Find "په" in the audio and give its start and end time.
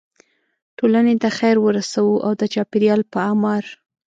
3.13-3.17